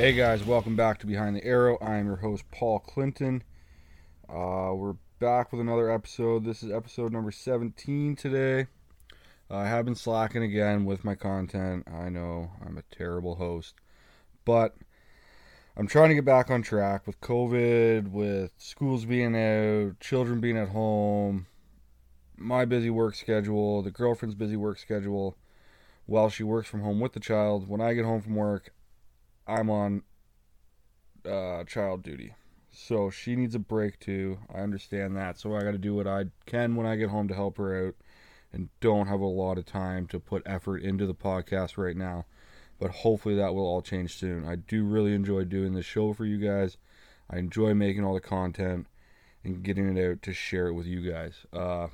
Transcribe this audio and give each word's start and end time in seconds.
Hey 0.00 0.14
guys, 0.14 0.42
welcome 0.46 0.76
back 0.76 0.96
to 1.00 1.06
Behind 1.06 1.36
the 1.36 1.44
Arrow. 1.44 1.76
I 1.82 1.96
am 1.96 2.06
your 2.06 2.16
host, 2.16 2.50
Paul 2.50 2.78
Clinton. 2.78 3.44
Uh, 4.30 4.72
we're 4.72 4.94
back 5.18 5.52
with 5.52 5.60
another 5.60 5.90
episode. 5.90 6.42
This 6.42 6.62
is 6.62 6.72
episode 6.72 7.12
number 7.12 7.30
17 7.30 8.16
today. 8.16 8.68
Uh, 9.50 9.56
I 9.56 9.66
have 9.66 9.84
been 9.84 9.94
slacking 9.94 10.42
again 10.42 10.86
with 10.86 11.04
my 11.04 11.14
content. 11.14 11.86
I 11.86 12.08
know 12.08 12.50
I'm 12.64 12.78
a 12.78 12.96
terrible 12.96 13.34
host, 13.34 13.74
but 14.46 14.74
I'm 15.76 15.86
trying 15.86 16.08
to 16.08 16.14
get 16.14 16.24
back 16.24 16.48
on 16.50 16.62
track 16.62 17.06
with 17.06 17.20
COVID, 17.20 18.10
with 18.10 18.52
schools 18.56 19.04
being 19.04 19.36
out, 19.36 20.00
children 20.00 20.40
being 20.40 20.56
at 20.56 20.68
home, 20.68 21.46
my 22.38 22.64
busy 22.64 22.88
work 22.88 23.16
schedule, 23.16 23.82
the 23.82 23.90
girlfriend's 23.90 24.34
busy 24.34 24.56
work 24.56 24.78
schedule 24.78 25.36
while 26.06 26.30
she 26.30 26.42
works 26.42 26.70
from 26.70 26.80
home 26.80 27.00
with 27.00 27.12
the 27.12 27.20
child. 27.20 27.68
When 27.68 27.82
I 27.82 27.92
get 27.92 28.06
home 28.06 28.22
from 28.22 28.34
work, 28.34 28.72
I'm 29.50 29.68
on 29.68 30.02
uh, 31.28 31.64
child 31.64 32.02
duty. 32.02 32.34
So 32.70 33.10
she 33.10 33.34
needs 33.34 33.54
a 33.54 33.58
break 33.58 33.98
too. 33.98 34.38
I 34.54 34.58
understand 34.60 35.16
that. 35.16 35.38
So 35.38 35.54
I 35.54 35.62
got 35.62 35.72
to 35.72 35.78
do 35.78 35.94
what 35.94 36.06
I 36.06 36.26
can 36.46 36.76
when 36.76 36.86
I 36.86 36.96
get 36.96 37.10
home 37.10 37.26
to 37.28 37.34
help 37.34 37.58
her 37.58 37.88
out 37.88 37.94
and 38.52 38.68
don't 38.80 39.08
have 39.08 39.20
a 39.20 39.26
lot 39.26 39.58
of 39.58 39.66
time 39.66 40.06
to 40.08 40.20
put 40.20 40.42
effort 40.46 40.78
into 40.78 41.06
the 41.06 41.14
podcast 41.14 41.76
right 41.76 41.96
now. 41.96 42.26
But 42.78 42.90
hopefully 42.90 43.34
that 43.36 43.54
will 43.54 43.66
all 43.66 43.82
change 43.82 44.16
soon. 44.16 44.46
I 44.46 44.56
do 44.56 44.84
really 44.84 45.14
enjoy 45.14 45.44
doing 45.44 45.74
this 45.74 45.84
show 45.84 46.12
for 46.12 46.24
you 46.24 46.38
guys. 46.38 46.76
I 47.28 47.38
enjoy 47.38 47.74
making 47.74 48.04
all 48.04 48.14
the 48.14 48.20
content 48.20 48.86
and 49.44 49.62
getting 49.62 49.96
it 49.96 50.10
out 50.10 50.22
to 50.22 50.32
share 50.32 50.68
it 50.68 50.74
with 50.74 50.86
you 50.86 51.10
guys. 51.10 51.44
Uh, 51.52 51.88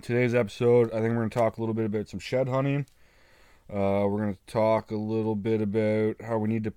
today's 0.00 0.34
episode, 0.34 0.90
I 0.90 1.00
think 1.00 1.10
we're 1.10 1.16
going 1.16 1.30
to 1.30 1.38
talk 1.38 1.56
a 1.56 1.60
little 1.60 1.74
bit 1.74 1.86
about 1.86 2.08
some 2.08 2.20
shed 2.20 2.48
hunting. 2.48 2.86
Uh, 3.70 4.06
we're 4.08 4.22
going 4.22 4.34
to 4.34 4.52
talk 4.52 4.90
a 4.90 4.96
little 4.96 5.34
bit 5.34 5.60
about 5.60 6.16
how 6.22 6.38
we 6.38 6.48
need 6.48 6.64
to 6.64 6.72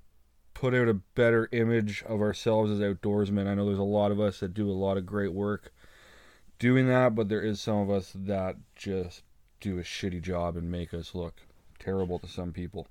put 0.53 0.73
out 0.73 0.89
a 0.89 0.94
better 0.94 1.47
image 1.52 2.03
of 2.03 2.22
ourselves 2.22 2.70
as 2.70 2.80
outdoorsmen. 2.80 3.47
I 3.47 3.53
know 3.53 3.66
there's 3.66 3.80
a 3.80 3.84
lot 3.84 4.11
of 4.11 4.20
us 4.20 4.42
that 4.42 4.53
do 4.53 4.70
a 4.70 4.73
lot 4.73 4.97
of 4.97 5.06
great 5.06 5.34
work 5.34 5.72
doing 6.59 6.88
that, 6.88 7.16
but 7.16 7.30
there 7.30 7.42
is 7.42 7.62
some 7.62 7.78
of 7.78 7.89
us 7.89 8.12
that 8.14 8.58
just 8.75 9.23
do 9.62 9.80
a 9.80 9.84
shitty 9.84 10.22
job 10.22 10.58
and 10.58 10.69
make 10.69 10.94
us 10.94 11.16
look 11.16 11.42
terrible 11.80 12.19
to 12.19 12.28
some 12.28 12.52
people. 12.52 12.88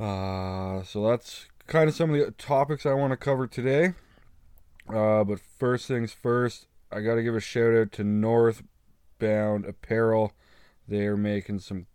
Uh, 0.00 0.82
so 0.82 1.08
that's 1.08 1.46
kind 1.66 1.88
of 1.88 1.94
some 1.94 2.14
of 2.14 2.18
the 2.18 2.30
topics 2.32 2.86
I 2.86 2.94
want 2.94 3.12
to 3.12 3.16
cover 3.16 3.46
today. 3.46 3.92
Uh, 4.88 5.24
but 5.24 5.40
first 5.40 5.86
things 5.86 6.12
first, 6.12 6.66
I 6.90 7.00
got 7.00 7.16
to 7.16 7.22
give 7.22 7.36
a 7.36 7.40
shout 7.40 7.74
out 7.74 7.92
to 7.92 8.04
Northbound 8.04 9.66
Apparel. 9.66 10.32
They 10.88 11.06
are 11.06 11.18
making 11.18 11.58
some 11.58 11.86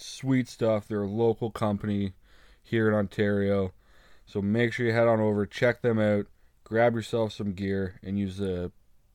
sweet 0.00 0.48
stuff. 0.48 0.86
They're 0.88 1.02
a 1.02 1.08
local 1.08 1.50
company 1.50 2.14
here 2.62 2.88
in 2.88 2.94
Ontario. 2.94 3.72
So 4.26 4.40
make 4.40 4.72
sure 4.72 4.86
you 4.86 4.92
head 4.92 5.08
on 5.08 5.20
over, 5.20 5.44
check 5.44 5.82
them 5.82 5.98
out, 5.98 6.26
grab 6.62 6.94
yourself 6.94 7.32
some 7.32 7.52
gear, 7.52 7.98
and 8.02 8.18
use 8.18 8.36
the 8.36 8.70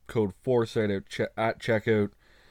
code 0.06 0.32
Foresight 0.42 0.90
at, 0.90 1.08
che- 1.08 1.26
at 1.36 1.58
checkout 1.58 2.10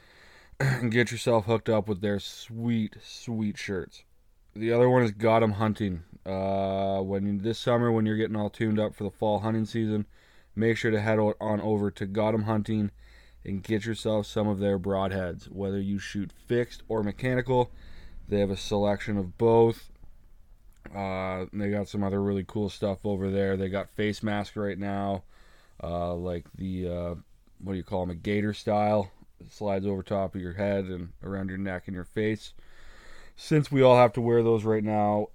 and 0.59 0.91
get 0.91 1.11
yourself 1.11 1.45
hooked 1.45 1.69
up 1.69 1.87
with 1.87 2.01
their 2.01 2.19
sweet, 2.19 2.95
sweet 3.03 3.57
shirts. 3.57 4.03
The 4.55 4.71
other 4.71 4.89
one 4.89 5.03
is 5.03 5.11
Got 5.11 5.43
'em 5.43 5.53
Hunting. 5.53 6.03
Uh, 6.25 7.01
when 7.01 7.39
this 7.39 7.59
summer, 7.59 7.91
when 7.91 8.05
you're 8.05 8.15
getting 8.15 8.35
all 8.35 8.49
tuned 8.49 8.79
up 8.79 8.95
for 8.95 9.03
the 9.03 9.11
fall 9.11 9.39
hunting 9.39 9.65
season, 9.65 10.07
make 10.55 10.77
sure 10.77 10.91
to 10.91 11.01
head 11.01 11.19
on 11.19 11.61
over 11.61 11.91
to 11.91 12.05
Got 12.05 12.33
'em 12.33 12.43
Hunting 12.43 12.89
and 13.43 13.61
get 13.61 13.85
yourself 13.85 14.25
some 14.25 14.47
of 14.47 14.59
their 14.59 14.79
broadheads. 14.79 15.51
Whether 15.51 15.79
you 15.79 15.99
shoot 15.99 16.31
fixed 16.31 16.83
or 16.87 17.03
mechanical, 17.03 17.69
they 18.27 18.39
have 18.39 18.49
a 18.49 18.57
selection 18.57 19.17
of 19.17 19.37
both. 19.37 19.91
Uh, 20.95 21.45
they 21.51 21.69
got 21.69 21.87
some 21.87 22.03
other 22.03 22.21
really 22.21 22.45
cool 22.47 22.69
stuff 22.69 22.99
over 23.03 23.29
there. 23.29 23.57
They 23.57 23.69
got 23.69 23.89
face 23.89 24.23
masks 24.23 24.55
right 24.55 24.77
now, 24.77 25.23
uh, 25.83 26.13
like 26.13 26.45
the 26.55 26.87
uh, 26.87 27.15
what 27.59 27.73
do 27.73 27.77
you 27.77 27.83
call 27.83 28.05
them, 28.05 28.11
a 28.11 28.15
gaiter 28.15 28.53
style. 28.53 29.11
It 29.39 29.51
slides 29.51 29.85
over 29.85 30.03
top 30.03 30.35
of 30.35 30.41
your 30.41 30.53
head 30.53 30.85
and 30.85 31.09
around 31.23 31.49
your 31.49 31.57
neck 31.57 31.83
and 31.87 31.95
your 31.95 32.05
face. 32.05 32.53
Since 33.35 33.71
we 33.71 33.81
all 33.81 33.97
have 33.97 34.13
to 34.13 34.21
wear 34.21 34.43
those 34.43 34.63
right 34.63 34.83
now 34.83 35.27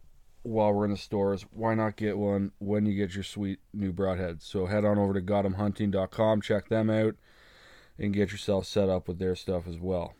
while 0.42 0.72
we're 0.72 0.86
in 0.86 0.90
the 0.90 0.96
stores, 0.96 1.44
why 1.52 1.74
not 1.74 1.96
get 1.96 2.16
one 2.16 2.52
when 2.58 2.86
you 2.86 2.94
get 2.94 3.14
your 3.14 3.24
sweet 3.24 3.58
new 3.74 3.92
broadheads? 3.92 4.42
So 4.42 4.66
head 4.66 4.86
on 4.86 4.98
over 4.98 5.12
to 5.12 5.20
gotemhunting.com, 5.20 6.40
check 6.40 6.68
them 6.68 6.88
out, 6.88 7.16
and 7.98 8.14
get 8.14 8.32
yourself 8.32 8.64
set 8.64 8.88
up 8.88 9.06
with 9.06 9.18
their 9.18 9.36
stuff 9.36 9.66
as 9.68 9.78
well. 9.78 10.14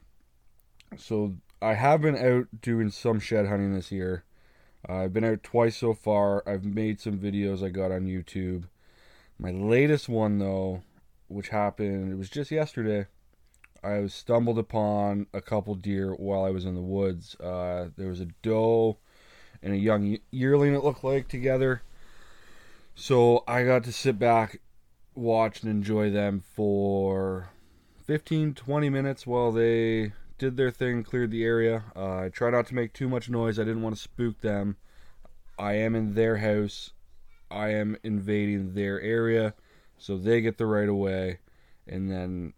So 0.99 1.37
I 1.63 1.75
have 1.75 2.01
been 2.01 2.17
out 2.17 2.63
doing 2.63 2.91
some 2.91 3.21
shed 3.21 3.47
hunting 3.47 3.75
this 3.75 3.93
year. 3.93 4.25
Uh, 4.89 5.05
I've 5.05 5.13
been 5.13 5.25
out 5.25 5.43
twice 5.43 5.77
so 5.77 5.93
far. 5.93 6.43
I've 6.49 6.65
made 6.65 7.01
some 7.01 7.19
videos 7.19 7.63
I 7.63 7.69
got 7.69 7.93
on 7.93 8.07
YouTube. 8.07 8.65
My 9.39 9.51
latest 9.51 10.09
one, 10.09 10.39
though, 10.39 10.83
which 11.29 11.49
happened, 11.49 12.13
it 12.13 12.17
was 12.17 12.31
just 12.31 12.51
yesterday. 12.51 13.07
I 13.83 13.99
was 13.99 14.15
stumbled 14.15 14.59
upon 14.59 15.27
a 15.35 15.41
couple 15.41 15.75
deer 15.75 16.13
while 16.15 16.45
I 16.45 16.51
was 16.51 16.65
in 16.65 16.75
the 16.75 16.81
woods. 16.81 17.35
Uh, 17.39 17.89
there 17.97 18.09
was 18.09 18.21
a 18.21 18.29
doe 18.43 18.97
and 19.63 19.75
a 19.75 19.79
young 19.79 20.19
yearling, 20.31 20.75
it 20.75 20.85
looked 20.85 21.05
like, 21.05 21.29
together. 21.29 21.83
So 22.95 23.45
I 23.47 23.65
got 23.65 23.85
to 23.85 23.93
sit 23.93 24.19
back, 24.19 24.61
watch, 25.15 25.63
and 25.63 25.71
enjoy 25.71 26.11
them 26.11 26.43
for 26.55 27.51
15 28.07 28.55
20 28.55 28.91
minutes 28.91 29.27
while 29.27 29.53
they 29.53 30.13
did 30.41 30.57
their 30.57 30.71
thing, 30.71 31.05
cleared 31.05 31.31
the 31.31 31.45
area. 31.45 31.85
Uh, 31.95 32.23
I 32.23 32.29
try 32.31 32.51
not 32.51 32.67
to 32.69 32.75
make 32.75 32.93
too 32.93 33.09
much 33.09 33.29
noise. 33.31 33.59
I 33.59 33.65
didn't 33.65 33.83
want 33.83 33.95
to 33.95 34.03
spook 34.03 34.41
them. 34.41 34.77
I 35.59 35.75
am 35.75 35.95
in 35.95 36.15
their 36.15 36.39
house. 36.39 36.93
I 37.51 37.69
am 37.69 37.97
invading 38.03 38.75
their 38.75 39.01
area, 39.01 39.55
so 39.99 40.17
they 40.17 40.41
get 40.41 40.57
the 40.57 40.67
right 40.67 40.89
of 40.89 40.95
way, 40.95 41.41
and 41.87 42.11
then 42.11 42.55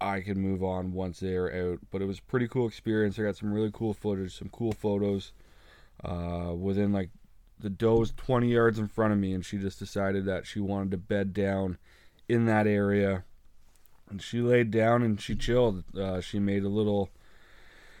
I 0.00 0.20
can 0.20 0.38
move 0.38 0.62
on 0.62 0.92
once 0.92 1.20
they 1.20 1.34
are 1.34 1.72
out. 1.72 1.80
But 1.90 2.02
it 2.02 2.06
was 2.06 2.18
a 2.18 2.22
pretty 2.22 2.46
cool 2.46 2.68
experience. 2.68 3.18
I 3.18 3.22
got 3.22 3.36
some 3.36 3.52
really 3.52 3.70
cool 3.72 3.92
footage, 3.92 4.38
some 4.38 4.50
cool 4.50 4.72
photos. 4.72 5.32
Uh, 6.04 6.52
within 6.54 6.92
like 6.92 7.10
the 7.58 7.70
doe 7.70 7.96
was 7.96 8.12
20 8.12 8.52
yards 8.52 8.78
in 8.78 8.86
front 8.86 9.12
of 9.12 9.18
me, 9.18 9.32
and 9.32 9.44
she 9.44 9.58
just 9.58 9.78
decided 9.78 10.26
that 10.26 10.46
she 10.46 10.60
wanted 10.60 10.90
to 10.92 10.98
bed 10.98 11.34
down 11.34 11.78
in 12.28 12.44
that 12.46 12.66
area. 12.66 13.24
And 14.08 14.22
she 14.22 14.40
laid 14.40 14.70
down 14.70 15.02
and 15.02 15.20
she 15.20 15.34
chilled. 15.34 15.82
Uh, 15.98 16.20
she 16.20 16.38
made 16.38 16.62
a 16.62 16.68
little, 16.68 17.10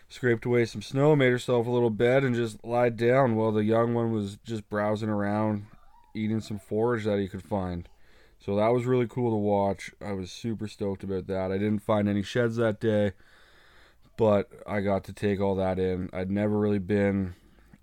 scraped 0.08 0.44
away 0.44 0.64
some 0.64 0.82
snow, 0.82 1.16
made 1.16 1.32
herself 1.32 1.66
a 1.66 1.70
little 1.70 1.90
bed, 1.90 2.24
and 2.24 2.34
just 2.34 2.64
lied 2.64 2.96
down 2.96 3.36
while 3.36 3.52
the 3.52 3.64
young 3.64 3.94
one 3.94 4.12
was 4.12 4.38
just 4.44 4.68
browsing 4.68 5.08
around, 5.08 5.66
eating 6.14 6.40
some 6.40 6.58
forage 6.58 7.04
that 7.04 7.18
he 7.18 7.28
could 7.28 7.42
find. 7.42 7.88
So 8.38 8.56
that 8.56 8.72
was 8.72 8.84
really 8.84 9.08
cool 9.08 9.30
to 9.30 9.36
watch. 9.36 9.90
I 10.00 10.12
was 10.12 10.30
super 10.30 10.68
stoked 10.68 11.02
about 11.02 11.26
that. 11.26 11.50
I 11.50 11.58
didn't 11.58 11.82
find 11.82 12.08
any 12.08 12.22
sheds 12.22 12.56
that 12.56 12.80
day, 12.80 13.12
but 14.16 14.48
I 14.66 14.80
got 14.80 15.04
to 15.04 15.12
take 15.12 15.40
all 15.40 15.56
that 15.56 15.78
in. 15.78 16.10
I'd 16.12 16.30
never 16.30 16.58
really 16.58 16.78
been, 16.78 17.34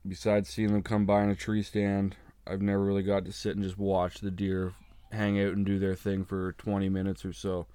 besides 0.08 0.50
seeing 0.50 0.72
them 0.72 0.84
come 0.84 1.06
by 1.06 1.24
in 1.24 1.30
a 1.30 1.36
tree 1.36 1.64
stand, 1.64 2.16
I've 2.48 2.62
never 2.62 2.84
really 2.84 3.04
got 3.04 3.26
to 3.26 3.32
sit 3.32 3.56
and 3.56 3.64
just 3.64 3.78
watch 3.78 4.20
the 4.20 4.32
deer 4.32 4.74
hang 5.12 5.40
out 5.40 5.54
and 5.54 5.66
do 5.66 5.80
their 5.80 5.96
thing 5.96 6.26
for 6.26 6.54
20 6.54 6.90
minutes 6.90 7.26
or 7.26 7.34
so. 7.34 7.68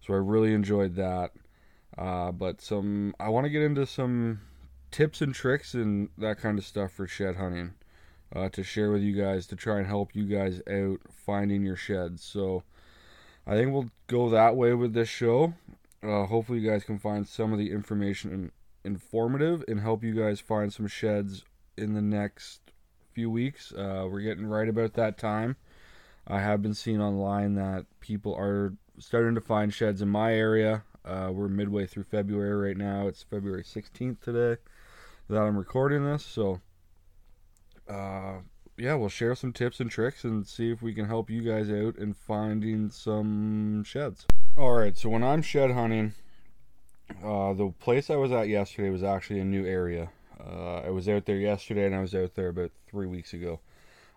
So 0.00 0.12
I 0.14 0.18
really 0.18 0.52
enjoyed 0.52 0.96
that. 0.96 1.32
Uh, 1.96 2.32
but 2.32 2.60
some, 2.60 3.14
I 3.20 3.28
want 3.28 3.44
to 3.44 3.50
get 3.50 3.62
into 3.62 3.86
some 3.86 4.40
tips 4.90 5.20
and 5.20 5.34
tricks 5.34 5.74
and 5.74 6.08
that 6.18 6.38
kind 6.38 6.58
of 6.58 6.64
stuff 6.64 6.92
for 6.92 7.06
shed 7.06 7.36
hunting 7.36 7.74
uh, 8.34 8.48
to 8.50 8.62
share 8.62 8.90
with 8.90 9.02
you 9.02 9.12
guys 9.12 9.46
to 9.46 9.56
try 9.56 9.78
and 9.78 9.86
help 9.86 10.14
you 10.14 10.24
guys 10.24 10.60
out 10.68 11.00
finding 11.10 11.64
your 11.64 11.76
sheds. 11.76 12.22
So 12.22 12.62
I 13.46 13.54
think 13.54 13.72
we'll 13.72 13.90
go 14.06 14.30
that 14.30 14.56
way 14.56 14.74
with 14.74 14.94
this 14.94 15.08
show. 15.08 15.54
Uh, 16.02 16.26
hopefully, 16.26 16.58
you 16.58 16.70
guys 16.70 16.84
can 16.84 16.98
find 16.98 17.26
some 17.26 17.52
of 17.52 17.58
the 17.58 17.70
information 17.70 18.52
informative 18.84 19.64
and 19.66 19.80
help 19.80 20.04
you 20.04 20.14
guys 20.14 20.40
find 20.40 20.72
some 20.72 20.86
sheds 20.86 21.44
in 21.76 21.94
the 21.94 22.02
next 22.02 22.60
few 23.12 23.30
weeks. 23.30 23.72
Uh, 23.72 24.06
we're 24.10 24.20
getting 24.20 24.46
right 24.46 24.68
about 24.68 24.94
that 24.94 25.16
time. 25.16 25.56
I 26.26 26.40
have 26.40 26.62
been 26.62 26.74
seeing 26.74 27.00
online 27.00 27.54
that 27.54 27.86
people 28.00 28.34
are 28.34 28.74
starting 28.98 29.34
to 29.34 29.40
find 29.40 29.72
sheds 29.72 30.02
in 30.02 30.08
my 30.08 30.34
area. 30.34 30.84
Uh, 31.04 31.30
we're 31.30 31.48
midway 31.48 31.86
through 31.86 32.04
February 32.04 32.68
right 32.68 32.76
now. 32.76 33.06
It's 33.06 33.22
February 33.22 33.62
16th 33.62 34.20
today 34.20 34.60
that 35.28 35.38
I'm 35.38 35.56
recording 35.56 36.04
this. 36.04 36.24
So, 36.24 36.60
uh, 37.88 38.36
yeah, 38.78 38.94
we'll 38.94 39.10
share 39.10 39.34
some 39.34 39.52
tips 39.52 39.80
and 39.80 39.90
tricks 39.90 40.24
and 40.24 40.46
see 40.46 40.70
if 40.70 40.80
we 40.80 40.94
can 40.94 41.04
help 41.04 41.28
you 41.28 41.42
guys 41.42 41.70
out 41.70 41.96
in 41.96 42.14
finding 42.14 42.90
some 42.90 43.84
sheds. 43.84 44.26
All 44.56 44.72
right, 44.72 44.96
so 44.96 45.10
when 45.10 45.22
I'm 45.22 45.42
shed 45.42 45.72
hunting, 45.72 46.14
uh, 47.22 47.52
the 47.52 47.72
place 47.78 48.08
I 48.08 48.16
was 48.16 48.32
at 48.32 48.48
yesterday 48.48 48.88
was 48.88 49.02
actually 49.02 49.40
a 49.40 49.44
new 49.44 49.66
area. 49.66 50.10
Uh, 50.40 50.78
I 50.78 50.90
was 50.90 51.08
out 51.08 51.26
there 51.26 51.36
yesterday 51.36 51.84
and 51.84 51.94
I 51.94 52.00
was 52.00 52.14
out 52.14 52.34
there 52.34 52.48
about 52.48 52.70
three 52.88 53.06
weeks 53.06 53.34
ago. 53.34 53.60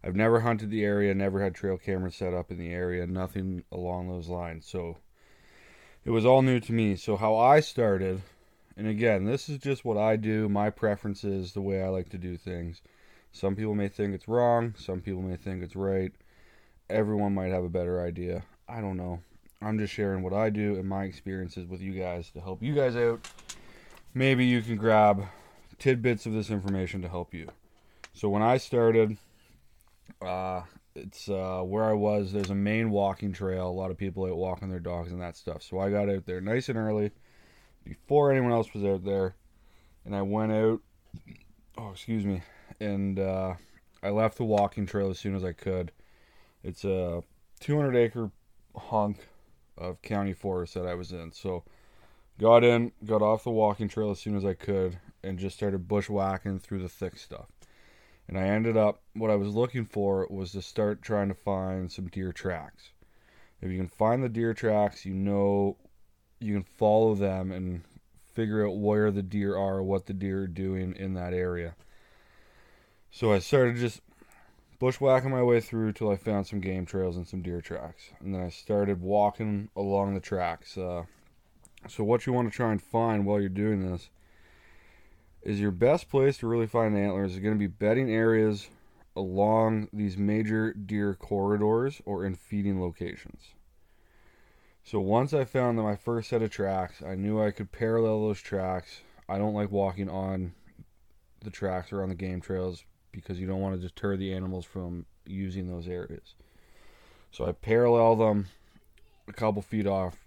I've 0.03 0.15
never 0.15 0.39
hunted 0.39 0.69
the 0.69 0.85
area, 0.85 1.13
never 1.13 1.43
had 1.43 1.53
trail 1.53 1.77
cameras 1.77 2.15
set 2.15 2.33
up 2.33 2.49
in 2.49 2.57
the 2.57 2.69
area, 2.69 3.05
nothing 3.05 3.63
along 3.73 4.07
those 4.07 4.29
lines. 4.29 4.65
So 4.65 4.97
it 6.07 6.11
was 6.11 6.25
all 6.25 6.41
new 6.41 6.57
to 6.61 6.71
me. 6.71 6.95
So 6.95 7.17
how 7.17 7.35
I 7.35 7.59
started, 7.59 8.21
and 8.77 8.87
again, 8.87 9.25
this 9.25 9.49
is 9.49 9.57
just 9.57 9.83
what 9.83 9.97
I 9.97 10.15
do, 10.15 10.47
my 10.47 10.69
preferences, 10.69 11.51
the 11.51 11.61
way 11.61 11.83
I 11.83 11.89
like 11.89 12.07
to 12.11 12.17
do 12.17 12.37
things. 12.37 12.81
Some 13.33 13.57
people 13.57 13.75
may 13.75 13.89
think 13.89 14.15
it's 14.15 14.29
wrong, 14.29 14.73
some 14.77 15.01
people 15.01 15.21
may 15.21 15.35
think 15.35 15.61
it's 15.61 15.75
right. 15.75 16.13
Everyone 16.89 17.35
might 17.35 17.51
have 17.51 17.65
a 17.65 17.69
better 17.69 18.01
idea. 18.01 18.43
I 18.69 18.79
don't 18.79 18.95
know. 18.95 19.19
I'm 19.61 19.77
just 19.77 19.93
sharing 19.93 20.23
what 20.23 20.31
I 20.31 20.49
do 20.49 20.75
and 20.75 20.87
my 20.87 21.03
experiences 21.03 21.67
with 21.67 21.81
you 21.81 21.91
guys 21.91 22.29
to 22.31 22.39
help 22.39 22.63
you 22.63 22.73
guys 22.73 22.95
out. 22.95 23.29
Maybe 24.13 24.45
you 24.45 24.61
can 24.61 24.77
grab 24.77 25.25
tidbits 25.77 26.25
of 26.25 26.31
this 26.31 26.49
information 26.49 27.01
to 27.01 27.09
help 27.09 27.33
you. 27.33 27.49
So 28.13 28.29
when 28.29 28.41
I 28.41 28.59
started, 28.59 29.17
uh, 30.21 30.61
it's 30.97 31.29
uh, 31.29 31.61
where 31.63 31.85
I 31.85 31.93
was. 31.93 32.31
There's 32.31 32.49
a 32.49 32.55
main 32.55 32.89
walking 32.89 33.31
trail. 33.31 33.67
A 33.67 33.69
lot 33.69 33.91
of 33.91 33.97
people 33.97 34.25
out 34.25 34.37
walking 34.37 34.69
their 34.69 34.79
dogs 34.79 35.11
and 35.11 35.21
that 35.21 35.37
stuff. 35.37 35.61
So 35.61 35.79
I 35.79 35.89
got 35.89 36.09
out 36.09 36.25
there 36.25 36.41
nice 36.41 36.69
and 36.69 36.77
early, 36.77 37.11
before 37.83 38.31
anyone 38.31 38.51
else 38.51 38.73
was 38.73 38.83
out 38.83 39.03
there, 39.03 39.35
and 40.05 40.15
I 40.15 40.21
went 40.21 40.51
out. 40.51 40.81
Oh, 41.77 41.91
excuse 41.91 42.25
me, 42.25 42.41
and 42.79 43.19
uh, 43.19 43.53
I 44.01 44.09
left 44.09 44.37
the 44.37 44.43
walking 44.43 44.85
trail 44.85 45.09
as 45.09 45.19
soon 45.19 45.35
as 45.35 45.43
I 45.43 45.53
could. 45.53 45.91
It's 46.63 46.83
a 46.83 47.23
200 47.59 47.95
acre 47.95 48.31
hunk 48.75 49.27
of 49.77 50.01
county 50.01 50.33
forest 50.33 50.73
that 50.73 50.87
I 50.87 50.95
was 50.95 51.11
in. 51.11 51.31
So 51.31 51.63
got 52.39 52.63
in, 52.63 52.91
got 53.05 53.21
off 53.21 53.43
the 53.43 53.51
walking 53.51 53.87
trail 53.87 54.09
as 54.09 54.19
soon 54.19 54.35
as 54.35 54.43
I 54.43 54.53
could, 54.53 54.99
and 55.23 55.37
just 55.37 55.55
started 55.55 55.87
bushwhacking 55.87 56.59
through 56.59 56.79
the 56.79 56.89
thick 56.89 57.17
stuff. 57.17 57.47
And 58.27 58.37
I 58.37 58.47
ended 58.47 58.75
up, 58.75 59.01
what 59.13 59.31
I 59.31 59.35
was 59.35 59.55
looking 59.55 59.85
for 59.85 60.27
was 60.29 60.51
to 60.51 60.61
start 60.61 61.01
trying 61.01 61.29
to 61.29 61.33
find 61.33 61.91
some 61.91 62.07
deer 62.07 62.33
tracks. 62.33 62.89
If 63.61 63.71
you 63.71 63.77
can 63.77 63.87
find 63.87 64.21
the 64.21 64.29
deer 64.29 64.53
tracks, 64.53 65.05
you 65.05 65.13
know 65.13 65.77
you 66.39 66.53
can 66.53 66.63
follow 66.63 67.15
them 67.15 67.51
and 67.51 67.83
figure 68.33 68.67
out 68.67 68.77
where 68.77 69.11
the 69.11 69.23
deer 69.23 69.57
are, 69.57 69.81
what 69.81 70.05
the 70.05 70.13
deer 70.13 70.43
are 70.43 70.47
doing 70.47 70.95
in 70.95 71.13
that 71.15 71.33
area. 71.33 71.75
So 73.09 73.33
I 73.33 73.39
started 73.39 73.77
just 73.77 74.01
bushwhacking 74.79 75.31
my 75.31 75.41
way 75.41 75.59
through 75.59 75.93
till 75.93 76.11
I 76.11 76.17
found 76.17 76.45
some 76.45 76.59
game 76.59 76.85
trails 76.85 77.17
and 77.17 77.27
some 77.27 77.41
deer 77.41 77.61
tracks. 77.61 78.11
And 78.19 78.35
then 78.35 78.43
I 78.43 78.49
started 78.49 79.01
walking 79.01 79.69
along 79.75 80.13
the 80.13 80.19
tracks. 80.19 80.77
Uh, 80.77 81.05
so, 81.87 82.03
what 82.03 82.25
you 82.25 82.33
want 82.33 82.51
to 82.51 82.55
try 82.55 82.71
and 82.71 82.81
find 82.81 83.25
while 83.25 83.39
you're 83.39 83.49
doing 83.49 83.89
this 83.89 84.09
is 85.47 85.61
your 85.61 85.71
best 85.71 86.09
place 86.09 86.37
to 86.37 86.45
really 86.45 86.67
find 86.67 86.97
antlers 86.97 87.31
is 87.31 87.39
going 87.39 87.53
to 87.53 87.57
be 87.57 87.67
bedding 87.67 88.11
areas 88.11 88.67
along 89.15 89.87
these 89.93 90.17
major 90.17 90.73
deer 90.73 91.13
corridors 91.13 92.01
or 92.03 92.25
in 92.25 92.35
feeding 92.35 92.81
locations. 92.81 93.41
So 94.83 94.99
once 94.99 95.33
I 95.33 95.45
found 95.45 95.77
my 95.77 95.95
first 95.95 96.29
set 96.29 96.41
of 96.41 96.51
tracks, 96.51 97.01
I 97.01 97.15
knew 97.15 97.41
I 97.41 97.51
could 97.51 97.71
parallel 97.71 98.27
those 98.27 98.41
tracks. 98.41 98.99
I 99.29 99.37
don't 99.37 99.53
like 99.53 99.71
walking 99.71 100.09
on 100.09 100.51
the 101.39 101.49
tracks 101.49 101.93
or 101.93 102.03
on 102.03 102.09
the 102.09 102.15
game 102.15 102.41
trails 102.41 102.83
because 103.13 103.39
you 103.39 103.47
don't 103.47 103.61
want 103.61 103.79
to 103.79 103.87
deter 103.87 104.17
the 104.17 104.33
animals 104.33 104.65
from 104.65 105.05
using 105.25 105.69
those 105.69 105.87
areas. 105.87 106.35
So 107.31 107.45
I 107.45 107.53
parallel 107.53 108.17
them 108.17 108.47
a 109.29 109.33
couple 109.33 109.61
feet 109.61 109.87
off 109.87 110.26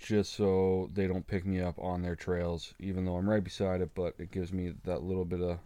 just 0.00 0.32
so 0.34 0.90
they 0.94 1.06
don't 1.06 1.26
pick 1.26 1.44
me 1.44 1.60
up 1.60 1.78
on 1.78 2.02
their 2.02 2.16
trails, 2.16 2.74
even 2.80 3.04
though 3.04 3.16
I'm 3.16 3.28
right 3.28 3.44
beside 3.44 3.80
it, 3.80 3.90
but 3.94 4.14
it 4.18 4.32
gives 4.32 4.52
me 4.52 4.72
that 4.84 5.02
little 5.02 5.26
bit 5.26 5.42
of 5.42 5.58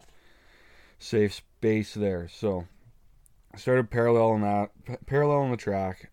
safe 0.98 1.32
space 1.34 1.94
there. 1.94 2.28
So 2.28 2.66
I 3.54 3.56
started 3.56 3.90
paralleling 3.90 4.42
that, 4.42 5.06
paralleling 5.06 5.52
the 5.52 5.56
track, 5.56 6.10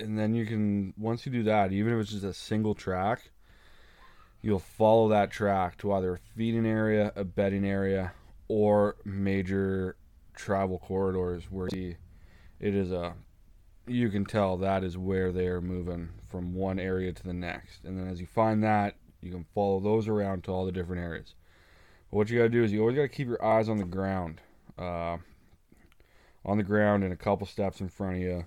and 0.00 0.18
then 0.18 0.34
you 0.34 0.46
can, 0.46 0.94
once 0.96 1.26
you 1.26 1.32
do 1.32 1.42
that, 1.44 1.72
even 1.72 1.92
if 1.92 2.00
it's 2.00 2.10
just 2.10 2.24
a 2.24 2.32
single 2.32 2.74
track, 2.74 3.30
you'll 4.40 4.58
follow 4.58 5.08
that 5.10 5.30
track 5.30 5.76
to 5.78 5.92
either 5.92 6.14
a 6.14 6.18
feeding 6.18 6.66
area, 6.66 7.12
a 7.16 7.24
bedding 7.24 7.66
area, 7.66 8.12
or 8.48 8.96
major 9.04 9.96
travel 10.34 10.78
corridors 10.78 11.50
where 11.50 11.68
it 11.68 11.96
is 12.60 12.92
a 12.92 13.14
you 13.86 14.08
can 14.08 14.24
tell 14.24 14.56
that 14.56 14.82
is 14.82 14.98
where 14.98 15.32
they 15.32 15.46
are 15.46 15.60
moving 15.60 16.08
from 16.28 16.54
one 16.54 16.78
area 16.78 17.12
to 17.12 17.22
the 17.22 17.32
next. 17.32 17.84
And 17.84 17.98
then 17.98 18.08
as 18.08 18.20
you 18.20 18.26
find 18.26 18.62
that, 18.64 18.96
you 19.20 19.30
can 19.30 19.46
follow 19.54 19.80
those 19.80 20.08
around 20.08 20.44
to 20.44 20.52
all 20.52 20.66
the 20.66 20.72
different 20.72 21.02
areas. 21.02 21.34
But 22.10 22.16
what 22.16 22.30
you 22.30 22.38
got 22.38 22.44
to 22.44 22.50
do 22.50 22.64
is 22.64 22.72
you 22.72 22.80
always 22.80 22.96
got 22.96 23.02
to 23.02 23.08
keep 23.08 23.28
your 23.28 23.44
eyes 23.44 23.68
on 23.68 23.78
the 23.78 23.84
ground, 23.84 24.40
uh, 24.78 25.18
on 26.44 26.56
the 26.56 26.62
ground 26.62 27.04
and 27.04 27.12
a 27.12 27.16
couple 27.16 27.46
steps 27.46 27.80
in 27.80 27.88
front 27.88 28.16
of 28.16 28.22
you, 28.22 28.46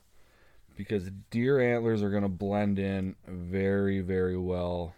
because 0.75 1.09
deer 1.29 1.59
antlers 1.59 2.03
are 2.03 2.09
going 2.09 2.23
to 2.23 2.29
blend 2.29 2.79
in 2.79 3.15
very, 3.27 3.99
very 4.01 4.37
well 4.37 4.95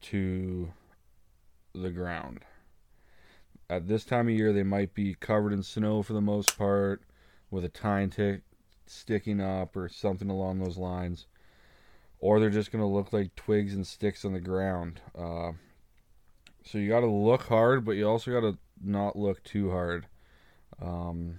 to 0.00 0.72
the 1.74 1.90
ground. 1.90 2.40
At 3.70 3.88
this 3.88 4.04
time 4.04 4.28
of 4.28 4.34
year, 4.34 4.52
they 4.52 4.62
might 4.62 4.94
be 4.94 5.14
covered 5.14 5.52
in 5.52 5.62
snow 5.62 6.02
for 6.02 6.14
the 6.14 6.22
most 6.22 6.56
part, 6.56 7.02
with 7.50 7.64
a 7.64 7.68
tine 7.68 8.08
tick 8.08 8.42
sticking 8.90 9.40
up 9.40 9.76
or 9.76 9.88
something 9.88 10.30
along 10.30 10.58
those 10.58 10.78
lines, 10.78 11.26
or 12.20 12.40
they're 12.40 12.50
just 12.50 12.72
going 12.72 12.82
to 12.82 12.88
look 12.88 13.12
like 13.12 13.34
twigs 13.36 13.74
and 13.74 13.86
sticks 13.86 14.24
on 14.24 14.32
the 14.32 14.40
ground. 14.40 15.00
Uh, 15.16 15.52
so 16.64 16.78
you 16.78 16.88
got 16.88 17.00
to 17.00 17.06
look 17.06 17.42
hard, 17.44 17.84
but 17.84 17.92
you 17.92 18.08
also 18.08 18.30
got 18.30 18.40
to 18.40 18.58
not 18.82 19.16
look 19.16 19.42
too 19.42 19.70
hard. 19.70 20.06
Um, 20.80 21.38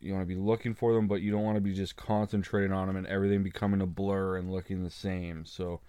you 0.00 0.12
want 0.12 0.22
to 0.22 0.34
be 0.34 0.40
looking 0.40 0.74
for 0.74 0.94
them, 0.94 1.08
but 1.08 1.22
you 1.22 1.32
don't 1.32 1.42
want 1.42 1.56
to 1.56 1.60
be 1.60 1.72
just 1.72 1.96
concentrating 1.96 2.72
on 2.72 2.86
them 2.86 2.96
and 2.96 3.06
everything 3.06 3.42
becoming 3.42 3.80
a 3.80 3.86
blur 3.86 4.36
and 4.36 4.52
looking 4.52 4.82
the 4.82 4.90
same. 4.90 5.44
So 5.44 5.80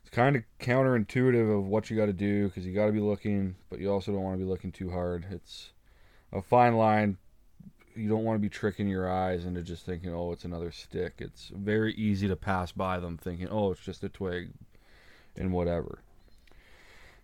it's 0.00 0.10
kind 0.10 0.36
of 0.36 0.42
counterintuitive 0.60 1.58
of 1.58 1.66
what 1.66 1.90
you 1.90 1.96
got 1.96 2.06
to 2.06 2.12
do 2.12 2.48
because 2.48 2.66
you 2.66 2.74
got 2.74 2.86
to 2.86 2.92
be 2.92 3.00
looking, 3.00 3.56
but 3.68 3.80
you 3.80 3.90
also 3.90 4.12
don't 4.12 4.22
want 4.22 4.38
to 4.38 4.44
be 4.44 4.48
looking 4.48 4.72
too 4.72 4.90
hard. 4.90 5.26
It's 5.30 5.72
a 6.32 6.40
fine 6.40 6.76
line 6.76 7.18
you 7.94 8.08
don't 8.08 8.24
want 8.24 8.36
to 8.36 8.40
be 8.40 8.48
tricking 8.48 8.88
your 8.88 9.10
eyes 9.10 9.44
into 9.44 9.62
just 9.62 9.84
thinking, 9.84 10.14
oh, 10.14 10.32
it's 10.32 10.44
another 10.44 10.70
stick. 10.70 11.14
It's 11.18 11.50
very 11.54 11.94
easy 11.94 12.28
to 12.28 12.36
pass 12.36 12.72
by 12.72 12.98
them 12.98 13.16
thinking, 13.16 13.48
oh, 13.48 13.72
it's 13.72 13.80
just 13.80 14.04
a 14.04 14.08
twig 14.08 14.50
and 15.36 15.52
whatever. 15.52 16.00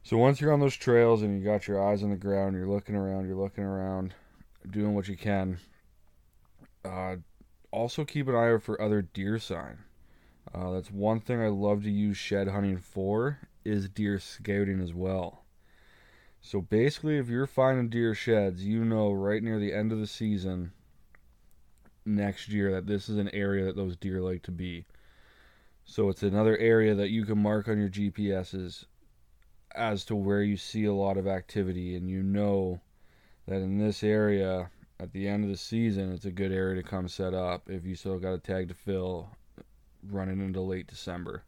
So 0.03 0.17
once 0.17 0.41
you're 0.41 0.53
on 0.53 0.61
those 0.61 0.77
trails 0.77 1.23
and 1.23 1.39
you 1.39 1.45
got 1.45 1.67
your 1.67 1.83
eyes 1.83 2.03
on 2.03 2.11
the 2.11 2.17
ground, 2.17 2.55
you're 2.55 2.69
looking 2.69 2.95
around, 2.95 3.27
you're 3.27 3.37
looking 3.37 3.65
around, 3.65 4.15
doing 4.71 4.95
what 4.95 5.09
you 5.09 5.17
can. 5.17 5.59
Uh, 6.85 7.17
also 7.73 8.05
keep 8.05 8.29
an 8.29 8.35
eye 8.35 8.53
out 8.53 8.63
for 8.63 8.81
other 8.81 9.03
deer 9.03 9.39
sign. 9.39 9.79
Uh, 10.55 10.71
that's 10.73 10.91
one 10.91 11.21
thing 11.21 11.41
I 11.41 11.49
love 11.49 11.83
to 11.83 11.91
use 11.91 12.17
shed 12.17 12.49
hunting 12.49 12.79
for 12.79 13.41
is 13.65 13.89
deer 13.89 14.19
scouting 14.21 14.81
as 14.81 14.95
well. 14.95 15.43
So 16.47 16.61
basically, 16.61 17.19
if 17.19 17.29
you're 17.29 17.49
finding 17.49 17.89
deer 17.89 18.15
sheds, 18.15 18.65
you 18.65 18.85
know 18.85 19.11
right 19.11 19.43
near 19.43 19.59
the 19.59 19.73
end 19.73 19.91
of 19.91 19.99
the 19.99 20.07
season 20.07 20.71
next 22.05 22.51
year 22.51 22.71
that 22.71 22.87
this 22.87 23.09
is 23.09 23.19
an 23.19 23.31
area 23.31 23.65
that 23.65 23.75
those 23.75 23.97
deer 23.97 24.23
like 24.23 24.45
to 24.45 24.53
be. 24.53 24.85
So 25.85 26.09
it's 26.09 26.23
another 26.23 26.57
area 26.59 26.95
that 26.95 27.11
you 27.11 27.25
can 27.25 27.43
mark 27.43 27.67
on 27.67 27.81
your 27.81 27.89
GPSs 27.89 28.85
as 29.75 30.05
to 30.05 30.15
where 30.15 30.41
you 30.41 30.57
see 30.57 30.85
a 30.85 30.93
lot 30.93 31.17
of 31.17 31.27
activity, 31.27 31.97
and 31.97 32.09
you 32.09 32.23
know 32.23 32.81
that 33.49 33.57
in 33.57 33.79
this 33.79 34.05
area 34.05 34.71
at 35.01 35.13
the 35.13 35.27
end 35.27 35.43
of 35.43 35.51
the 35.51 35.57
season, 35.57 36.13
it's 36.13 36.27
a 36.27 36.31
good 36.31 36.53
area 36.53 36.81
to 36.81 36.89
come 36.89 37.09
set 37.09 37.35
up 37.35 37.69
if 37.69 37.85
you 37.85 37.97
still 37.97 38.21
got 38.21 38.35
a 38.35 38.39
tag 38.39 38.69
to 38.69 38.75
fill 38.75 39.31
running 40.09 40.41
into 40.41 40.61
late 40.61 40.87
December. 40.87 41.43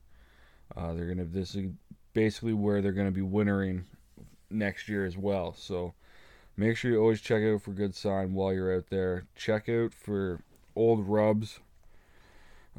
Uh, 0.77 0.93
they're 0.93 1.07
gonna 1.07 1.25
this 1.25 1.55
is 1.55 1.71
basically 2.15 2.53
where 2.53 2.83
they're 2.83 2.91
gonna 2.91 3.13
be 3.13 3.23
wintering 3.23 3.87
next 4.51 4.89
year 4.89 5.05
as 5.05 5.17
well. 5.17 5.55
So 5.55 5.95
make 6.57 6.77
sure 6.77 6.91
you 6.91 7.01
always 7.01 7.21
check 7.21 7.43
out 7.43 7.63
for 7.63 7.73
good 7.73 7.95
sign 7.95 8.35
while 8.35 8.53
you're 8.53 8.75
out 8.75 8.91
there. 8.91 9.27
Check 9.35 9.69
out 9.69 9.93
for 9.93 10.41
old 10.75 11.07
rubs. 11.07 11.61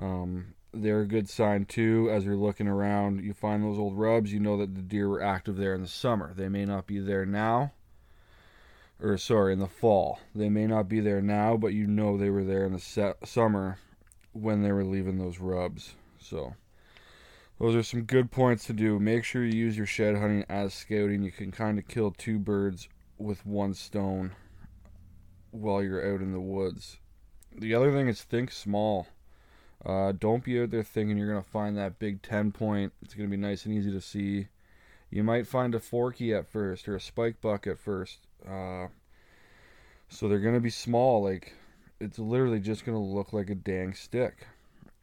Um, 0.01 0.53
they're 0.73 1.01
a 1.01 1.07
good 1.07 1.29
sign 1.29 1.65
too. 1.65 2.09
As 2.11 2.25
you're 2.25 2.35
looking 2.35 2.67
around, 2.67 3.23
you 3.23 3.33
find 3.33 3.63
those 3.63 3.79
old 3.79 3.97
rubs. 3.97 4.31
You 4.31 4.39
know 4.39 4.57
that 4.57 4.75
the 4.75 4.81
deer 4.81 5.09
were 5.09 5.21
active 5.21 5.57
there 5.57 5.73
in 5.73 5.81
the 5.81 5.88
summer. 5.88 6.33
They 6.33 6.47
may 6.47 6.65
not 6.65 6.88
be 6.88 6.99
there 6.99 7.25
now, 7.25 7.71
or 9.01 9.17
sorry, 9.17 9.53
in 9.53 9.59
the 9.59 9.67
fall. 9.67 10.19
They 10.35 10.49
may 10.49 10.67
not 10.67 10.88
be 10.88 10.99
there 10.99 11.21
now, 11.21 11.57
but 11.57 11.73
you 11.73 11.88
know 11.88 12.17
they 12.17 12.29
were 12.29 12.43
there 12.43 12.65
in 12.65 12.73
the 12.73 12.79
se- 12.79 13.15
summer 13.25 13.79
when 14.31 14.61
they 14.61 14.71
were 14.71 14.85
leaving 14.85 15.17
those 15.17 15.39
rubs. 15.39 15.95
So 16.19 16.55
those 17.59 17.75
are 17.75 17.83
some 17.83 18.03
good 18.03 18.31
points 18.31 18.65
to 18.65 18.73
do. 18.73 18.99
Make 18.99 19.25
sure 19.25 19.43
you 19.43 19.57
use 19.57 19.77
your 19.77 19.85
shed 19.85 20.15
hunting 20.15 20.45
as 20.47 20.73
scouting. 20.73 21.23
You 21.23 21.31
can 21.31 21.51
kind 21.51 21.77
of 21.77 21.87
kill 21.87 22.11
two 22.11 22.39
birds 22.39 22.87
with 23.17 23.45
one 23.45 23.73
stone 23.73 24.31
while 25.51 25.83
you're 25.83 26.13
out 26.13 26.21
in 26.21 26.31
the 26.31 26.39
woods. 26.39 26.97
The 27.55 27.73
other 27.73 27.91
thing 27.91 28.07
is 28.07 28.21
think 28.21 28.51
small. 28.51 29.07
Uh, 29.85 30.13
don't 30.13 30.43
be 30.43 30.61
out 30.61 30.71
there 30.71 30.83
thinking 30.83 31.17
you're 31.17 31.31
going 31.31 31.43
to 31.43 31.49
find 31.49 31.77
that 31.77 31.99
big 31.99 32.21
10 32.21 32.51
point. 32.51 32.93
It's 33.01 33.13
going 33.13 33.29
to 33.29 33.35
be 33.35 33.41
nice 33.41 33.65
and 33.65 33.73
easy 33.73 33.91
to 33.91 34.01
see. 34.01 34.47
You 35.09 35.23
might 35.23 35.47
find 35.47 35.75
a 35.75 35.79
forky 35.79 36.33
at 36.33 36.49
first 36.49 36.87
or 36.87 36.95
a 36.95 37.01
spike 37.01 37.41
buck 37.41 37.67
at 37.67 37.79
first. 37.79 38.19
Uh, 38.47 38.87
so 40.07 40.27
they're 40.27 40.39
going 40.39 40.55
to 40.55 40.61
be 40.61 40.69
small. 40.69 41.23
Like, 41.23 41.53
it's 41.99 42.19
literally 42.19 42.59
just 42.59 42.85
going 42.85 42.97
to 42.97 43.03
look 43.03 43.33
like 43.33 43.49
a 43.49 43.55
dang 43.55 43.93
stick. 43.93 44.47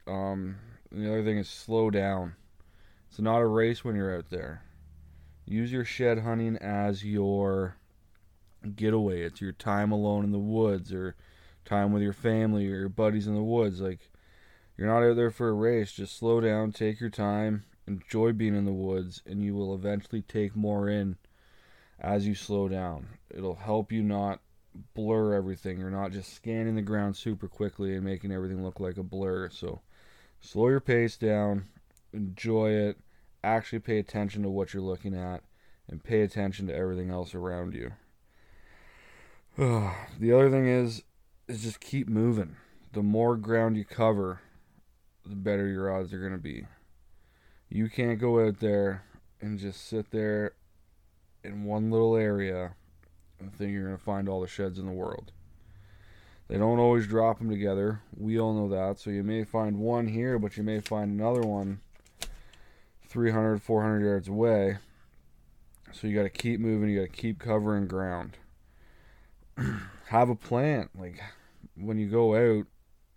Um, 0.07 0.55
the 0.91 1.07
other 1.07 1.23
thing 1.23 1.37
is 1.37 1.49
slow 1.49 1.89
down. 1.89 2.35
It's 3.17 3.23
not 3.23 3.41
a 3.41 3.47
race 3.47 3.83
when 3.83 3.95
you're 3.95 4.15
out 4.15 4.29
there. 4.29 4.61
Use 5.43 5.71
your 5.71 5.83
shed 5.83 6.19
hunting 6.19 6.55
as 6.57 7.03
your 7.03 7.77
getaway. 8.75 9.23
It's 9.23 9.41
your 9.41 9.53
time 9.53 9.91
alone 9.91 10.23
in 10.23 10.31
the 10.31 10.37
woods 10.37 10.93
or 10.93 11.15
time 11.65 11.91
with 11.91 12.03
your 12.03 12.13
family 12.13 12.71
or 12.71 12.75
your 12.75 12.89
buddies 12.89 13.25
in 13.25 13.33
the 13.33 13.41
woods. 13.41 13.81
Like 13.81 14.11
you're 14.77 14.85
not 14.87 15.01
out 15.01 15.15
there 15.15 15.31
for 15.31 15.49
a 15.49 15.53
race. 15.53 15.93
Just 15.93 16.15
slow 16.15 16.39
down, 16.41 16.71
take 16.73 16.99
your 16.99 17.09
time, 17.09 17.63
enjoy 17.87 18.33
being 18.33 18.55
in 18.55 18.65
the 18.65 18.71
woods, 18.71 19.23
and 19.25 19.41
you 19.41 19.55
will 19.55 19.73
eventually 19.73 20.21
take 20.21 20.55
more 20.55 20.87
in 20.87 21.17
as 21.99 22.27
you 22.27 22.35
slow 22.35 22.67
down. 22.67 23.07
It'll 23.31 23.55
help 23.55 23.91
you 23.91 24.03
not 24.03 24.41
blur 24.93 25.33
everything. 25.33 25.79
You're 25.79 25.89
not 25.89 26.11
just 26.11 26.35
scanning 26.35 26.75
the 26.75 26.83
ground 26.83 27.17
super 27.17 27.47
quickly 27.47 27.95
and 27.95 28.05
making 28.05 28.31
everything 28.31 28.63
look 28.63 28.79
like 28.79 28.97
a 28.97 29.03
blur. 29.03 29.49
So 29.49 29.81
slow 30.39 30.67
your 30.67 30.81
pace 30.81 31.17
down, 31.17 31.65
enjoy 32.13 32.73
it, 32.73 32.97
actually 33.47 33.79
pay 33.79 33.99
attention 33.99 34.43
to 34.43 34.49
what 34.49 34.73
you're 34.73 34.83
looking 34.83 35.15
at, 35.15 35.43
and 35.87 36.03
pay 36.03 36.21
attention 36.21 36.67
to 36.67 36.75
everything 36.75 37.09
else 37.09 37.33
around 37.33 37.73
you. 37.73 37.93
the 39.57 40.33
other 40.33 40.49
thing 40.49 40.67
is 40.67 41.03
is 41.47 41.63
just 41.63 41.79
keep 41.79 42.09
moving. 42.09 42.57
The 42.93 43.01
more 43.01 43.37
ground 43.37 43.77
you 43.77 43.85
cover, 43.85 44.41
the 45.25 45.35
better 45.35 45.67
your 45.67 45.93
odds 45.93 46.13
are 46.13 46.19
going 46.19 46.33
to 46.33 46.37
be. 46.37 46.65
You 47.69 47.89
can't 47.89 48.19
go 48.19 48.45
out 48.45 48.59
there 48.59 49.03
and 49.41 49.57
just 49.57 49.87
sit 49.87 50.11
there 50.11 50.53
in 51.43 51.63
one 51.63 51.89
little 51.89 52.15
area 52.15 52.75
and 53.39 53.53
think 53.53 53.71
you're 53.71 53.85
going 53.85 53.97
to 53.97 54.03
find 54.03 54.27
all 54.27 54.41
the 54.41 54.47
sheds 54.47 54.79
in 54.79 54.85
the 54.85 54.91
world. 54.91 55.31
They 56.47 56.57
don't 56.57 56.79
always 56.79 57.07
drop 57.07 57.39
them 57.39 57.49
together. 57.49 58.01
We 58.15 58.39
all 58.39 58.53
know 58.53 58.69
that. 58.69 58.99
So 58.99 59.09
you 59.09 59.23
may 59.23 59.43
find 59.43 59.79
one 59.79 60.07
here, 60.07 60.39
but 60.39 60.55
you 60.55 60.63
may 60.63 60.79
find 60.79 61.11
another 61.11 61.41
one 61.41 61.81
300, 63.17 63.63
400 63.63 64.05
yards 64.05 64.27
away. 64.27 64.77
So 65.91 66.05
you 66.05 66.15
got 66.15 66.21
to 66.21 66.29
keep 66.29 66.59
moving. 66.59 66.87
You 66.87 66.99
got 66.99 67.11
to 67.11 67.19
keep 67.19 67.39
covering 67.39 67.87
ground. 67.87 68.37
have 70.09 70.29
a 70.29 70.35
plan. 70.35 70.89
Like 70.95 71.19
when 71.75 71.97
you 71.97 72.11
go 72.11 72.35
out, 72.35 72.67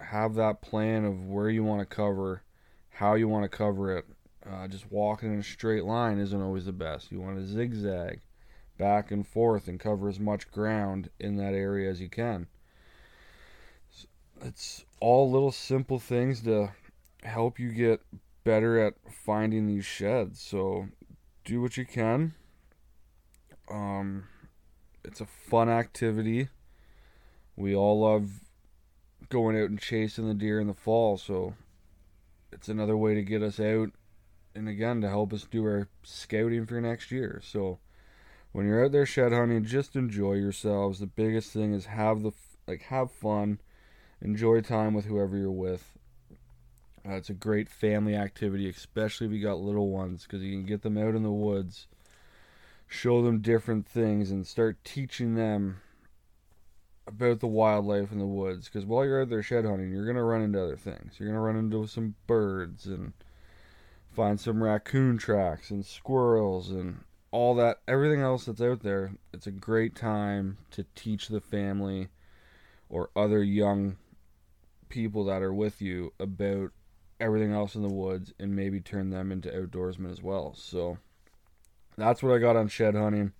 have 0.00 0.36
that 0.36 0.62
plan 0.62 1.04
of 1.04 1.26
where 1.26 1.50
you 1.50 1.62
want 1.62 1.80
to 1.80 1.84
cover, 1.94 2.42
how 2.88 3.12
you 3.12 3.28
want 3.28 3.42
to 3.42 3.54
cover 3.54 3.94
it. 3.94 4.06
Uh, 4.50 4.66
just 4.68 4.90
walking 4.90 5.34
in 5.34 5.40
a 5.40 5.42
straight 5.42 5.84
line 5.84 6.18
isn't 6.18 6.40
always 6.40 6.64
the 6.64 6.72
best. 6.72 7.12
You 7.12 7.20
want 7.20 7.36
to 7.36 7.46
zigzag 7.46 8.20
back 8.78 9.10
and 9.10 9.28
forth 9.28 9.68
and 9.68 9.78
cover 9.78 10.08
as 10.08 10.18
much 10.18 10.50
ground 10.50 11.10
in 11.18 11.36
that 11.36 11.52
area 11.52 11.90
as 11.90 12.00
you 12.00 12.08
can. 12.08 12.46
It's 14.40 14.86
all 14.98 15.30
little 15.30 15.52
simple 15.52 15.98
things 15.98 16.40
to 16.44 16.70
help 17.22 17.58
you 17.58 17.68
get 17.70 18.00
better 18.44 18.78
at 18.78 18.94
finding 19.10 19.66
these 19.66 19.84
sheds. 19.84 20.40
So 20.40 20.88
do 21.44 21.60
what 21.60 21.76
you 21.76 21.84
can. 21.84 22.34
Um, 23.70 24.24
it's 25.04 25.20
a 25.20 25.26
fun 25.26 25.68
activity. 25.68 26.48
We 27.56 27.74
all 27.74 28.00
love 28.00 28.40
going 29.28 29.56
out 29.56 29.70
and 29.70 29.80
chasing 29.80 30.26
the 30.26 30.34
deer 30.34 30.60
in 30.60 30.66
the 30.66 30.74
fall, 30.74 31.16
so 31.16 31.54
it's 32.52 32.68
another 32.68 32.96
way 32.96 33.14
to 33.14 33.22
get 33.22 33.42
us 33.42 33.60
out 33.60 33.90
and 34.54 34.68
again 34.68 35.00
to 35.00 35.08
help 35.08 35.32
us 35.32 35.46
do 35.48 35.64
our 35.64 35.88
scouting 36.02 36.66
for 36.66 36.80
next 36.80 37.10
year. 37.10 37.40
So 37.44 37.78
when 38.52 38.66
you're 38.66 38.84
out 38.84 38.92
there 38.92 39.06
shed 39.06 39.32
hunting, 39.32 39.64
just 39.64 39.94
enjoy 39.94 40.34
yourselves. 40.34 40.98
The 40.98 41.06
biggest 41.06 41.52
thing 41.52 41.72
is 41.72 41.86
have 41.86 42.22
the 42.22 42.32
like 42.66 42.82
have 42.82 43.10
fun, 43.10 43.60
enjoy 44.20 44.60
time 44.60 44.94
with 44.94 45.06
whoever 45.06 45.36
you're 45.36 45.50
with. 45.50 45.98
Uh, 47.06 47.12
it's 47.12 47.30
a 47.30 47.34
great 47.34 47.68
family 47.68 48.14
activity, 48.14 48.68
especially 48.68 49.26
if 49.26 49.32
you 49.32 49.42
got 49.42 49.58
little 49.58 49.88
ones, 49.88 50.22
because 50.22 50.42
you 50.42 50.52
can 50.52 50.66
get 50.66 50.82
them 50.82 50.98
out 50.98 51.14
in 51.14 51.22
the 51.22 51.30
woods, 51.30 51.86
show 52.86 53.22
them 53.22 53.40
different 53.40 53.86
things, 53.86 54.30
and 54.30 54.46
start 54.46 54.76
teaching 54.84 55.34
them 55.34 55.80
about 57.06 57.40
the 57.40 57.46
wildlife 57.46 58.12
in 58.12 58.18
the 58.18 58.26
woods. 58.26 58.66
Because 58.68 58.84
while 58.84 59.04
you're 59.04 59.22
out 59.22 59.30
there 59.30 59.42
shed 59.42 59.64
hunting, 59.64 59.90
you're 59.90 60.06
gonna 60.06 60.22
run 60.22 60.42
into 60.42 60.62
other 60.62 60.76
things. 60.76 61.14
You're 61.18 61.28
gonna 61.28 61.40
run 61.40 61.56
into 61.56 61.86
some 61.86 62.14
birds 62.26 62.86
and 62.86 63.12
find 64.10 64.38
some 64.38 64.62
raccoon 64.62 65.16
tracks 65.18 65.70
and 65.70 65.84
squirrels 65.84 66.70
and 66.70 67.00
all 67.30 67.54
that, 67.54 67.80
everything 67.86 68.20
else 68.20 68.44
that's 68.44 68.60
out 68.60 68.82
there, 68.82 69.12
it's 69.32 69.46
a 69.46 69.52
great 69.52 69.94
time 69.94 70.58
to 70.72 70.84
teach 70.94 71.28
the 71.28 71.40
family 71.40 72.08
or 72.88 73.10
other 73.14 73.42
young 73.42 73.96
people 74.88 75.24
that 75.24 75.42
are 75.42 75.54
with 75.54 75.80
you 75.80 76.12
about 76.18 76.72
everything 77.20 77.52
else 77.52 77.74
in 77.74 77.82
the 77.82 77.88
woods 77.88 78.32
and 78.38 78.54
maybe 78.54 78.80
turn 78.80 79.10
them 79.10 79.30
into 79.30 79.50
outdoorsmen 79.50 80.10
as 80.10 80.22
well. 80.22 80.54
So 80.56 80.98
that's 81.96 82.22
what 82.22 82.34
I 82.34 82.38
got 82.38 82.56
on 82.56 82.68
shed 82.68 82.94
hunting. 82.94 83.32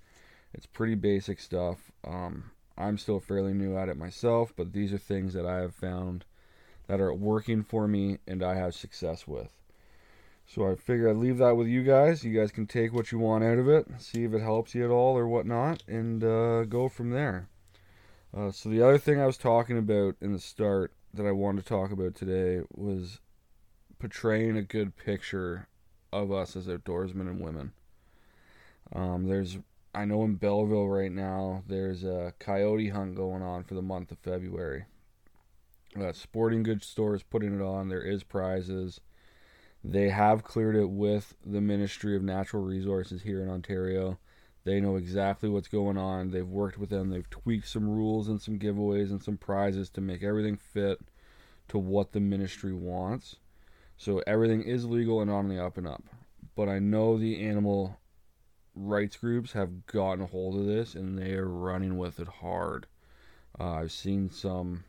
It's 0.53 0.67
pretty 0.67 0.95
basic 0.95 1.41
stuff. 1.41 1.91
Um, 2.07 2.51
I'm 2.77 2.99
still 2.99 3.21
fairly 3.21 3.55
new 3.55 3.77
at 3.77 3.89
it 3.89 3.97
myself, 3.97 4.53
but 4.57 4.73
these 4.73 4.93
are 4.93 4.99
things 4.99 5.35
that 5.35 5.47
I 5.47 5.59
have 5.59 5.75
found 5.75 6.25
that 6.87 7.01
are 7.01 7.15
working 7.15 7.63
for 7.63 7.87
me 7.87 8.19
and 8.27 8.43
I 8.43 8.55
have 8.55 8.75
success 8.75 9.27
with. 9.27 9.53
So 10.47 10.69
I 10.69 10.75
figure 10.75 11.09
I'd 11.09 11.17
leave 11.17 11.39
that 11.39 11.57
with 11.57 11.69
you 11.69 11.85
guys. 11.85 12.25
You 12.25 12.37
guys 12.37 12.51
can 12.51 12.67
take 12.67 12.93
what 12.93 13.13
you 13.13 13.21
want 13.21 13.45
out 13.45 13.59
of 13.59 13.69
it, 13.69 13.87
see 13.99 14.25
if 14.25 14.35
it 14.35 14.41
helps 14.41 14.75
you 14.75 14.85
at 14.85 14.91
all 14.91 15.17
or 15.17 15.29
whatnot, 15.29 15.85
and 15.87 16.25
uh, 16.25 16.65
go 16.65 16.89
from 16.89 17.11
there. 17.11 17.49
Uh, 18.37 18.51
so 18.51 18.69
the 18.69 18.83
other 18.83 18.99
thing 18.99 19.21
I 19.21 19.27
was 19.27 19.37
talking 19.37 19.79
about 19.79 20.17
in 20.21 20.33
the 20.33 20.41
start 20.41 20.93
that 21.15 21.27
I 21.27 21.33
wanted 21.33 21.63
to 21.63 21.69
talk 21.69 21.93
about 21.93 22.17
today 22.17 22.65
was 22.75 23.21
portraying 24.01 24.57
a 24.57 24.63
good 24.63 24.97
picture 24.97 25.69
of 26.13 26.33
us 26.33 26.57
as 26.57 26.67
outdoorsmen 26.67 27.29
and 27.29 27.41
women. 27.41 27.73
Um, 28.93 29.29
there's, 29.29 29.59
I 29.95 30.05
know 30.07 30.25
in 30.25 30.35
Belleville 30.35 30.89
right 30.89 31.13
now, 31.13 31.63
there's 31.69 32.03
a 32.03 32.33
coyote 32.41 32.89
hunt 32.89 33.15
going 33.15 33.43
on 33.43 33.63
for 33.63 33.75
the 33.75 33.83
month 33.83 34.11
of 34.11 34.19
February. 34.19 34.87
Uh, 36.01 36.13
sporting 36.13 36.63
goods 36.63 36.87
stores 36.87 37.23
putting 37.23 37.55
it 37.55 37.63
on. 37.63 37.89
There 37.89 38.03
is 38.03 38.25
prizes. 38.25 39.01
They 39.85 40.09
have 40.09 40.45
cleared 40.45 40.77
it 40.77 40.91
with 40.91 41.35
the 41.45 41.61
Ministry 41.61 42.17
of 42.17 42.23
Natural 42.23 42.63
Resources 42.63 43.23
here 43.23 43.43
in 43.43 43.49
Ontario. 43.49 44.19
They 44.65 44.81
know 44.81 44.97
exactly 44.97 45.49
what's 45.49 45.69
going 45.69 45.97
on. 45.97 46.31
They've 46.31 46.47
worked 46.47 46.79
with 46.79 46.91
them. 46.91 47.11
They've 47.11 47.29
tweaked 47.31 47.69
some 47.69 47.89
rules 47.89 48.29
and 48.29 48.41
some 48.41 48.59
giveaways 48.59 49.11
and 49.11 49.23
some 49.23 49.37
prizes 49.37 49.89
to 49.91 50.01
make 50.01 50.23
everything 50.23 50.57
fit 50.57 50.99
to 51.69 51.79
what 51.79 52.13
the 52.13 52.21
ministry 52.21 52.73
wants. 52.73 53.37
So 54.01 54.23
everything 54.27 54.63
is 54.63 54.87
legal 54.87 55.21
and 55.21 55.31
on 55.31 55.49
the 55.49 55.63
up 55.63 55.77
and 55.77 55.87
up. 55.87 56.03
But 56.57 56.71
I 56.71 56.79
know 56.79 57.19
the 57.19 57.47
animal 57.47 57.99
rights 58.75 59.19
groups 59.19 59.53
have 59.53 59.85
gotten 59.85 60.25
a 60.25 60.27
hold 60.27 60.59
of 60.59 60.65
this 60.65 60.95
and 60.95 61.19
they 61.19 61.35
are 61.35 61.47
running 61.47 61.99
with 61.99 62.19
it 62.19 62.27
hard. 62.27 62.87
Uh, 63.59 63.73
I've 63.73 63.93
seen 63.93 64.31
some 64.31 64.85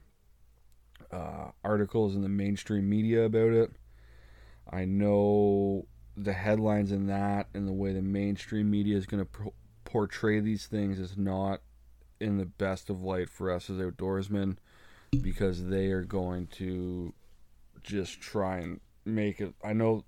uh, 1.11 1.51
articles 1.61 2.15
in 2.15 2.21
the 2.21 2.29
mainstream 2.29 2.89
media 2.89 3.25
about 3.25 3.51
it. 3.51 3.71
I 4.71 4.85
know 4.85 5.87
the 6.15 6.31
headlines 6.31 6.93
in 6.93 7.07
that 7.07 7.49
and 7.53 7.67
the 7.67 7.73
way 7.73 7.91
the 7.91 8.01
mainstream 8.01 8.71
media 8.71 8.95
is 8.95 9.05
going 9.05 9.23
to 9.23 9.29
pro- 9.29 9.53
portray 9.83 10.39
these 10.39 10.67
things 10.67 10.99
is 10.99 11.17
not 11.17 11.59
in 12.21 12.37
the 12.37 12.45
best 12.45 12.89
of 12.89 13.03
light 13.03 13.29
for 13.29 13.51
us 13.51 13.69
as 13.69 13.75
outdoorsmen 13.75 14.55
because 15.21 15.65
they 15.65 15.87
are 15.87 16.05
going 16.05 16.47
to 16.47 17.13
just 17.83 18.21
try 18.21 18.59
and 18.59 18.79
make 19.05 19.41
it. 19.41 19.53
I 19.63 19.73
know 19.73 20.03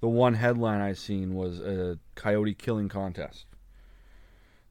the 0.00 0.08
one 0.08 0.34
headline 0.34 0.80
I 0.80 0.92
seen 0.92 1.34
was 1.34 1.60
a 1.60 1.98
coyote 2.14 2.54
killing 2.54 2.88
contest. 2.88 3.46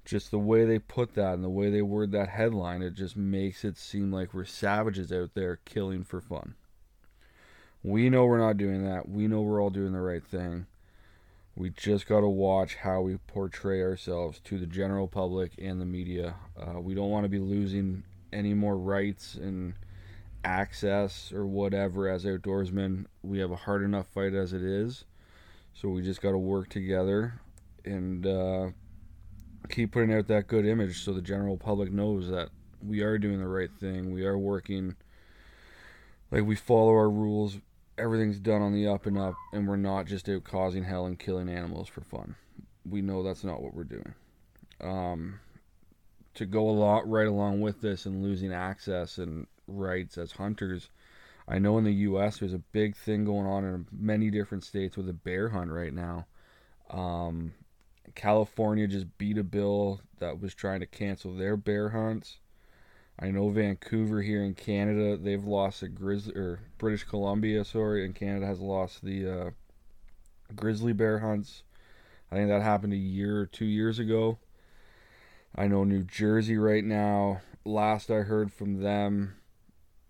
Just 0.05 0.31
the 0.31 0.39
way 0.39 0.63
they 0.63 0.79
put 0.79 1.15
that 1.15 1.33
and 1.33 1.43
the 1.43 1.49
way 1.49 1.69
they 1.69 1.81
word 1.81 2.11
that 2.13 2.29
headline, 2.29 2.81
it 2.81 2.93
just 2.93 3.17
makes 3.17 3.65
it 3.65 3.77
seem 3.77 4.11
like 4.11 4.33
we're 4.33 4.45
savages 4.45 5.11
out 5.11 5.31
there 5.33 5.59
killing 5.65 6.05
for 6.05 6.21
fun. 6.21 6.55
We 7.83 8.09
know 8.09 8.25
we're 8.25 8.39
not 8.39 8.57
doing 8.57 8.85
that. 8.85 9.09
We 9.09 9.27
know 9.27 9.41
we're 9.41 9.61
all 9.61 9.69
doing 9.69 9.91
the 9.91 10.01
right 10.01 10.23
thing. 10.23 10.65
We 11.55 11.71
just 11.71 12.07
got 12.07 12.21
to 12.21 12.27
watch 12.27 12.75
how 12.75 13.01
we 13.01 13.17
portray 13.27 13.81
ourselves 13.81 14.39
to 14.45 14.57
the 14.57 14.65
general 14.65 15.07
public 15.07 15.53
and 15.57 15.81
the 15.81 15.85
media. 15.85 16.35
Uh, 16.55 16.79
we 16.79 16.93
don't 16.93 17.09
want 17.09 17.25
to 17.25 17.29
be 17.29 17.39
losing 17.39 18.03
any 18.31 18.53
more 18.53 18.77
rights 18.77 19.35
and 19.35 19.73
access 20.43 21.31
or 21.31 21.45
whatever 21.45 22.09
as 22.09 22.25
outdoorsmen. 22.25 23.05
We 23.21 23.39
have 23.39 23.51
a 23.51 23.55
hard 23.55 23.83
enough 23.83 24.07
fight 24.07 24.33
as 24.33 24.53
it 24.53 24.61
is. 24.61 25.05
So 25.73 25.89
we 25.89 26.01
just 26.01 26.21
got 26.21 26.31
to 26.31 26.37
work 26.37 26.69
together 26.69 27.41
and 27.85 28.25
uh, 28.25 28.69
keep 29.69 29.91
putting 29.91 30.13
out 30.13 30.27
that 30.27 30.47
good 30.47 30.65
image 30.65 31.03
so 31.03 31.13
the 31.13 31.21
general 31.21 31.57
public 31.57 31.91
knows 31.91 32.29
that 32.29 32.49
we 32.81 33.01
are 33.01 33.17
doing 33.17 33.39
the 33.39 33.47
right 33.47 33.71
thing. 33.79 34.11
We 34.11 34.25
are 34.25 34.37
working 34.37 34.95
like 36.31 36.43
we 36.43 36.55
follow 36.55 36.91
our 36.91 37.09
rules 37.09 37.59
everything's 37.97 38.39
done 38.39 38.61
on 38.61 38.73
the 38.73 38.87
up 38.87 39.05
and 39.05 39.17
up, 39.17 39.35
and 39.51 39.67
we're 39.67 39.75
not 39.75 40.05
just 40.05 40.29
out 40.29 40.43
causing 40.43 40.83
hell 40.83 41.05
and 41.05 41.17
killing 41.17 41.49
animals 41.49 41.87
for 41.87 42.01
fun. 42.01 42.35
We 42.87 43.01
know 43.01 43.23
that's 43.23 43.43
not 43.43 43.61
what 43.61 43.73
we're 43.73 43.83
doing. 43.83 44.13
Um, 44.79 45.39
to 46.35 46.45
go 46.45 46.69
a 46.69 46.71
lot 46.71 47.09
right 47.09 47.27
along 47.27 47.61
with 47.61 47.81
this 47.81 48.05
and 48.05 48.23
losing 48.23 48.53
access 48.53 49.17
and 49.17 49.47
rights 49.67 50.17
as 50.17 50.33
hunters, 50.33 50.89
I 51.47 51.59
know 51.59 51.77
in 51.77 51.83
the 51.83 51.93
U.S. 51.93 52.37
there's 52.37 52.53
a 52.53 52.59
big 52.59 52.95
thing 52.95 53.23
going 53.23 53.45
on 53.45 53.63
in 53.63 53.87
many 53.91 54.29
different 54.29 54.63
states 54.63 54.97
with 54.97 55.07
a 55.07 55.13
bear 55.13 55.49
hunt 55.49 55.71
right 55.71 55.93
now. 55.93 56.25
Um, 56.89 57.53
California 58.15 58.87
just 58.87 59.17
beat 59.17 59.37
a 59.37 59.43
bill 59.43 60.01
that 60.19 60.41
was 60.41 60.53
trying 60.53 60.81
to 60.81 60.85
cancel 60.85 61.33
their 61.33 61.55
bear 61.55 61.89
hunts. 61.89 62.39
I 63.19 63.31
know 63.31 63.49
Vancouver 63.49 64.21
here 64.21 64.43
in 64.43 64.53
Canada, 64.53 65.17
they've 65.17 65.43
lost 65.43 65.81
a 65.81 65.87
grizzly 65.87 66.35
or 66.35 66.59
British 66.77 67.03
Columbia, 67.03 67.65
sorry, 67.65 68.05
in 68.05 68.13
Canada 68.13 68.45
has 68.45 68.59
lost 68.59 69.03
the 69.03 69.29
uh, 69.29 69.49
grizzly 70.55 70.93
bear 70.93 71.19
hunts. 71.19 71.63
I 72.31 72.35
think 72.35 72.49
that 72.49 72.61
happened 72.61 72.93
a 72.93 72.97
year 72.97 73.39
or 73.39 73.45
two 73.45 73.65
years 73.65 73.99
ago. 73.99 74.37
I 75.55 75.67
know 75.67 75.83
New 75.83 76.03
Jersey 76.03 76.57
right 76.57 76.83
now. 76.83 77.41
Last 77.65 78.11
I 78.11 78.21
heard 78.21 78.51
from 78.51 78.81
them, 78.81 79.36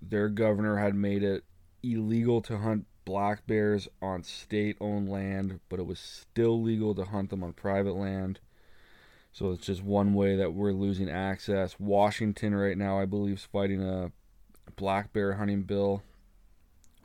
their 0.01 0.29
governor 0.29 0.77
had 0.77 0.95
made 0.95 1.23
it 1.23 1.43
illegal 1.83 2.41
to 2.41 2.57
hunt 2.57 2.85
black 3.05 3.47
bears 3.47 3.87
on 4.01 4.23
state 4.23 4.77
owned 4.81 5.09
land, 5.09 5.59
but 5.69 5.79
it 5.79 5.85
was 5.85 5.99
still 5.99 6.61
legal 6.61 6.93
to 6.95 7.05
hunt 7.05 7.29
them 7.29 7.43
on 7.43 7.53
private 7.53 7.95
land. 7.95 8.39
So 9.31 9.51
it's 9.51 9.65
just 9.65 9.83
one 9.83 10.13
way 10.13 10.35
that 10.35 10.53
we're 10.53 10.71
losing 10.71 11.09
access. 11.09 11.79
Washington 11.79 12.55
right 12.55 12.77
now, 12.77 12.99
I 12.99 13.05
believe, 13.05 13.37
is 13.37 13.45
fighting 13.45 13.83
a 13.83 14.11
black 14.75 15.13
bear 15.13 15.33
hunting 15.33 15.63
bill, 15.63 16.01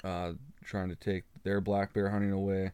uh, 0.03 0.33
trying 0.65 0.89
to 0.89 0.97
take 0.97 1.25
their 1.43 1.61
black 1.61 1.93
bear 1.93 2.11
hunting 2.11 2.33
away. 2.33 2.73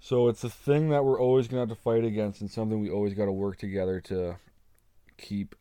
So 0.00 0.28
it's 0.28 0.44
a 0.44 0.50
thing 0.50 0.88
that 0.90 1.04
we're 1.04 1.20
always 1.20 1.48
gonna 1.48 1.62
have 1.62 1.68
to 1.68 1.74
fight 1.74 2.04
against, 2.04 2.40
and 2.40 2.50
something 2.50 2.80
we 2.80 2.90
always 2.90 3.14
got 3.14 3.26
to 3.26 3.32
work 3.32 3.58
together 3.58 4.00
to 4.02 4.36
keep 5.16 5.54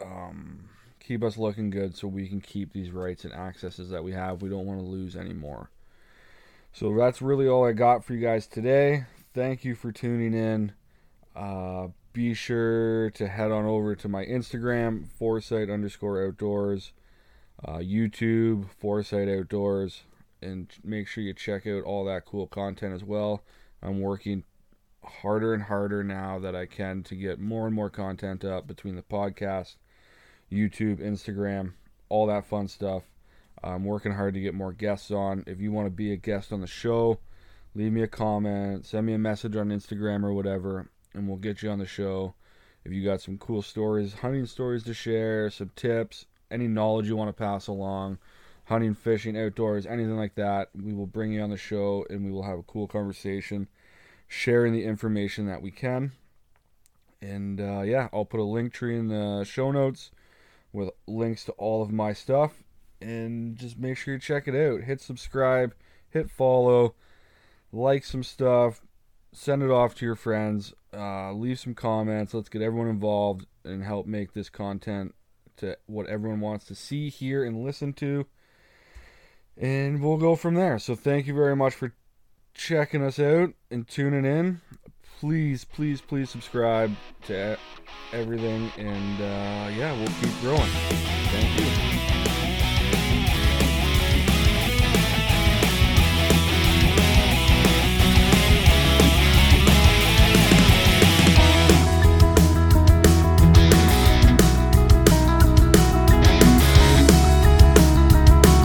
um, 0.00 0.69
keep 1.10 1.24
us 1.24 1.36
looking 1.36 1.70
good, 1.70 1.96
so 1.96 2.06
we 2.06 2.28
can 2.28 2.40
keep 2.40 2.72
these 2.72 2.92
rights 2.92 3.24
and 3.24 3.32
accesses 3.32 3.90
that 3.90 4.04
we 4.04 4.12
have. 4.12 4.42
We 4.42 4.48
don't 4.48 4.64
want 4.64 4.78
to 4.78 4.86
lose 4.86 5.16
anymore. 5.16 5.68
So 6.72 6.96
that's 6.96 7.20
really 7.20 7.48
all 7.48 7.66
I 7.66 7.72
got 7.72 8.04
for 8.04 8.14
you 8.14 8.20
guys 8.20 8.46
today. 8.46 9.06
Thank 9.34 9.64
you 9.64 9.74
for 9.74 9.90
tuning 9.90 10.34
in. 10.34 10.70
Uh, 11.34 11.88
be 12.12 12.32
sure 12.32 13.10
to 13.10 13.26
head 13.26 13.50
on 13.50 13.64
over 13.64 13.96
to 13.96 14.08
my 14.08 14.24
Instagram, 14.24 15.08
Foresight 15.08 15.68
underscore 15.68 16.24
outdoors, 16.24 16.92
uh, 17.64 17.78
YouTube, 17.78 18.70
Foresight 18.70 19.28
Outdoors 19.28 20.04
and 20.40 20.72
make 20.84 21.08
sure 21.08 21.24
you 21.24 21.34
check 21.34 21.66
out 21.66 21.82
all 21.82 22.04
that 22.04 22.24
cool 22.24 22.46
content 22.46 22.94
as 22.94 23.02
well. 23.02 23.42
I'm 23.82 24.00
working 24.00 24.44
harder 25.02 25.54
and 25.54 25.64
harder 25.64 26.04
now 26.04 26.38
that 26.38 26.54
I 26.54 26.66
can 26.66 27.02
to 27.02 27.16
get 27.16 27.40
more 27.40 27.66
and 27.66 27.74
more 27.74 27.90
content 27.90 28.44
up 28.44 28.68
between 28.68 28.94
the 28.94 29.02
podcast, 29.02 29.74
YouTube, 30.50 31.00
Instagram, 31.00 31.72
all 32.08 32.26
that 32.26 32.46
fun 32.46 32.68
stuff. 32.68 33.04
I'm 33.62 33.84
working 33.84 34.12
hard 34.12 34.34
to 34.34 34.40
get 34.40 34.54
more 34.54 34.72
guests 34.72 35.10
on. 35.10 35.44
If 35.46 35.60
you 35.60 35.70
want 35.70 35.86
to 35.86 35.90
be 35.90 36.12
a 36.12 36.16
guest 36.16 36.52
on 36.52 36.60
the 36.60 36.66
show, 36.66 37.20
leave 37.74 37.92
me 37.92 38.02
a 38.02 38.08
comment, 38.08 38.86
send 38.86 39.06
me 39.06 39.12
a 39.12 39.18
message 39.18 39.54
on 39.54 39.68
Instagram 39.68 40.24
or 40.24 40.32
whatever, 40.32 40.88
and 41.14 41.28
we'll 41.28 41.36
get 41.36 41.62
you 41.62 41.70
on 41.70 41.78
the 41.78 41.86
show. 41.86 42.34
If 42.84 42.92
you 42.92 43.04
got 43.04 43.20
some 43.20 43.36
cool 43.36 43.62
stories, 43.62 44.14
hunting 44.14 44.46
stories 44.46 44.82
to 44.84 44.94
share, 44.94 45.50
some 45.50 45.70
tips, 45.76 46.26
any 46.50 46.66
knowledge 46.66 47.06
you 47.06 47.16
want 47.16 47.28
to 47.28 47.42
pass 47.42 47.66
along, 47.66 48.18
hunting, 48.64 48.94
fishing, 48.94 49.38
outdoors, 49.38 49.86
anything 49.86 50.16
like 50.16 50.34
that, 50.36 50.70
we 50.74 50.94
will 50.94 51.06
bring 51.06 51.32
you 51.32 51.42
on 51.42 51.50
the 51.50 51.56
show 51.56 52.06
and 52.08 52.24
we 52.24 52.30
will 52.30 52.44
have 52.44 52.58
a 52.58 52.62
cool 52.62 52.88
conversation, 52.88 53.68
sharing 54.26 54.72
the 54.72 54.84
information 54.84 55.46
that 55.46 55.60
we 55.60 55.70
can. 55.70 56.12
And 57.20 57.60
uh, 57.60 57.82
yeah, 57.82 58.08
I'll 58.12 58.24
put 58.24 58.40
a 58.40 58.44
Linktree 58.44 58.98
in 58.98 59.08
the 59.08 59.44
show 59.44 59.70
notes 59.70 60.10
with 60.72 60.90
links 61.06 61.44
to 61.44 61.52
all 61.52 61.82
of 61.82 61.90
my 61.90 62.12
stuff. 62.12 62.62
And 63.00 63.56
just 63.56 63.78
make 63.78 63.96
sure 63.96 64.14
you 64.14 64.20
check 64.20 64.46
it 64.46 64.54
out. 64.54 64.82
Hit 64.82 65.00
subscribe, 65.00 65.74
hit 66.10 66.30
follow, 66.30 66.94
like 67.72 68.04
some 68.04 68.22
stuff, 68.22 68.82
send 69.32 69.62
it 69.62 69.70
off 69.70 69.94
to 69.96 70.04
your 70.04 70.16
friends, 70.16 70.74
uh, 70.92 71.32
leave 71.32 71.58
some 71.58 71.74
comments. 71.74 72.34
Let's 72.34 72.50
get 72.50 72.62
everyone 72.62 72.88
involved 72.88 73.46
and 73.64 73.82
help 73.82 74.06
make 74.06 74.34
this 74.34 74.50
content 74.50 75.14
to 75.56 75.78
what 75.86 76.06
everyone 76.08 76.40
wants 76.40 76.66
to 76.66 76.74
see, 76.74 77.08
hear, 77.08 77.42
and 77.44 77.64
listen 77.64 77.92
to 77.94 78.26
and 79.60 80.02
we'll 80.02 80.16
go 80.16 80.34
from 80.34 80.54
there. 80.54 80.78
So 80.78 80.94
thank 80.94 81.26
you 81.26 81.34
very 81.34 81.54
much 81.54 81.74
for 81.74 81.92
checking 82.54 83.02
us 83.02 83.18
out 83.18 83.50
and 83.70 83.86
tuning 83.86 84.24
in. 84.24 84.60
Please, 85.20 85.66
please, 85.66 86.00
please 86.00 86.30
subscribe 86.30 86.96
to 87.26 87.58
everything, 88.10 88.72
and 88.78 89.20
uh, 89.20 89.68
yeah, 89.78 89.92
we'll 89.92 90.06
keep 90.06 90.40
growing. 90.40 90.60
Thank 90.62 91.60
you. 91.60 91.89